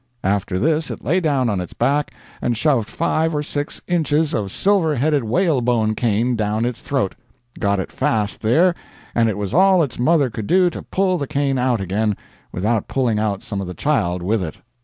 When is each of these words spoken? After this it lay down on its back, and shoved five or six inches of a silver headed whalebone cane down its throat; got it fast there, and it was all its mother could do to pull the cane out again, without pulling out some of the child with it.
After 0.23 0.57
this 0.57 0.89
it 0.89 1.03
lay 1.03 1.19
down 1.19 1.47
on 1.47 1.61
its 1.61 1.73
back, 1.73 2.11
and 2.41 2.57
shoved 2.57 2.89
five 2.89 3.35
or 3.35 3.43
six 3.43 3.79
inches 3.87 4.33
of 4.33 4.45
a 4.45 4.49
silver 4.49 4.95
headed 4.95 5.23
whalebone 5.23 5.93
cane 5.93 6.35
down 6.35 6.65
its 6.65 6.81
throat; 6.81 7.13
got 7.59 7.79
it 7.79 7.91
fast 7.91 8.41
there, 8.41 8.73
and 9.13 9.29
it 9.29 9.37
was 9.37 9.53
all 9.53 9.83
its 9.83 9.99
mother 9.99 10.31
could 10.31 10.47
do 10.47 10.71
to 10.71 10.81
pull 10.81 11.19
the 11.19 11.27
cane 11.27 11.59
out 11.59 11.79
again, 11.81 12.17
without 12.51 12.87
pulling 12.87 13.19
out 13.19 13.43
some 13.43 13.61
of 13.61 13.67
the 13.67 13.75
child 13.75 14.23
with 14.23 14.41
it. 14.41 14.57